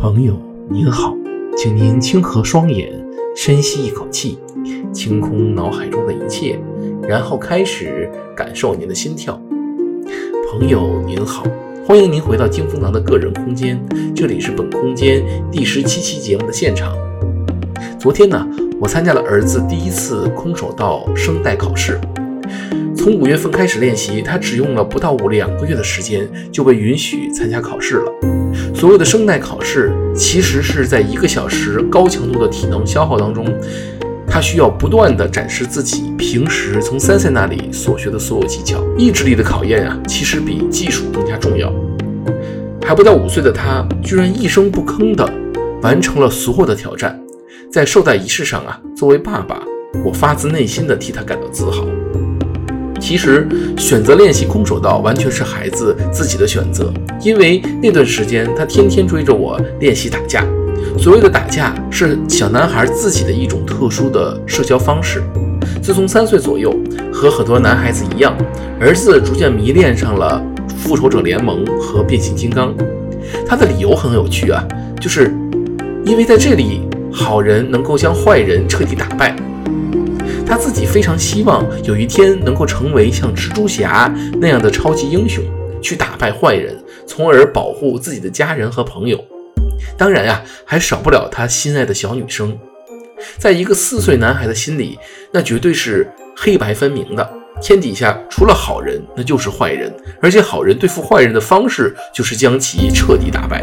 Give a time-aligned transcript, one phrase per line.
[0.00, 0.40] 朋友
[0.70, 1.12] 您好，
[1.56, 2.88] 请您轻合双眼，
[3.34, 4.38] 深吸一口气，
[4.92, 6.56] 清空脑海中的一切，
[7.02, 9.42] 然后开始感受您的心跳。
[10.48, 11.42] 朋友您好，
[11.84, 13.84] 欢迎您回到金风堂的个人空间，
[14.14, 16.96] 这里是本空间第十七期节目的现场。
[17.98, 18.46] 昨天呢，
[18.80, 22.00] 我参加了儿子第一次空手道声带考试。
[22.96, 28.37] 从五月份开始练习，他只用了不到五两个月的时间就被允许参加考试了。
[28.74, 33.46] 所谓的声带考试，其实是在一个小时高强度的体能消耗当中，
[34.26, 38.78] 他需要不断地展示自己平时从三岁那里所学的所有技巧。
[38.96, 41.72] 意志力的考验啊，其实比技术更加重要。
[42.84, 45.28] 还不到五岁的他，居然一声不吭地
[45.82, 47.18] 完成了所有的挑战。
[47.70, 49.60] 在授带仪式上啊，作为爸爸，
[50.04, 51.84] 我发自内心地替他感到自豪。
[53.08, 56.92] 其实选择练习空手道完全是孩子自己的选择，
[57.22, 60.44] 因为那段时间他天天追着我练习打架。
[60.98, 65.22] 所谓的打架是小男孩自己的一种特殊的社交方式。
[65.82, 66.70] 自从三岁左右，
[67.10, 68.36] 和很多男孩子一样，
[68.78, 70.44] 儿子逐渐迷恋上了
[70.76, 72.74] 复仇者联盟和变形金刚。
[73.46, 74.62] 他的理由很有趣啊，
[75.00, 75.34] 就是
[76.04, 79.34] 因为在这里，好人能够将坏人彻底打败。
[80.48, 84.10] 他自己非常希望有一天能够成为像蜘蛛侠
[84.40, 85.44] 那样的超级英雄，
[85.82, 86.74] 去打败坏人，
[87.06, 89.22] 从而保护自己的家人和朋友。
[89.98, 92.58] 当然呀，还少不了他心爱的小女生。
[93.36, 94.98] 在一个四岁男孩的心里，
[95.30, 97.30] 那绝对是黑白分明的。
[97.60, 103.62] 天底下除了好人，那就是坏人，而且好人对付坏人的方式就是将其彻底打败。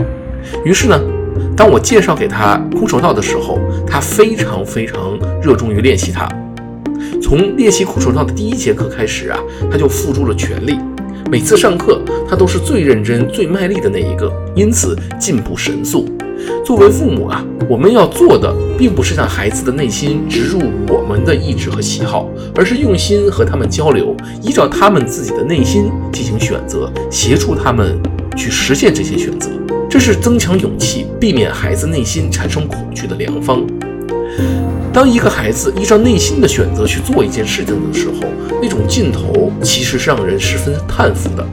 [0.63, 1.01] 于是呢，
[1.57, 6.29] 当我介绍给他空手道的时候，他非常非常热衷于练习它。
[7.21, 9.39] 从练习口手道的第一节课开始啊，
[9.71, 10.77] 他就付出了全力。
[11.31, 11.99] 每次上课，
[12.29, 16.07] 他都是最认真、最卖力的那一个，因此进步神速。
[16.63, 27.99] 作为父母啊，我们要做的并不是向孩子的内心植入我们的意志和喜好，而是用心和他们交流，依照他们自己的内心进行选择，协助他们
[28.35, 29.49] 去实现这些选择。
[29.89, 33.65] 这是增强勇气、避免孩子内心产生恐惧的良方。
[34.95, 38.29] 当一个孩子依照内心的选择去做一件事情的时候，
[38.61, 41.45] 那种劲头其实是让人十分叹服的。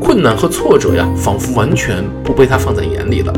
[0.00, 3.34] 困难和挫折呀，仿佛完全不被他放在眼里了。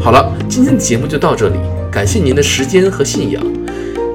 [0.00, 1.56] 好了，今天的节目就到这里，
[1.92, 3.42] 感谢您的时间和信仰。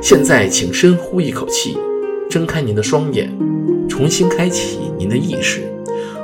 [0.01, 1.77] 现在，请深呼一口气，
[2.27, 3.31] 睁开您的双眼，
[3.87, 5.61] 重新开启您的意识，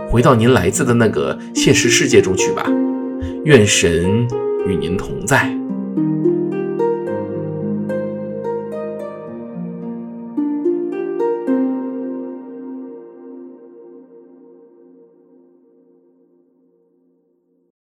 [0.10, 2.66] 回到您来自的那个现实世界中去吧。
[3.44, 4.28] 愿神
[4.66, 5.61] 与您同在。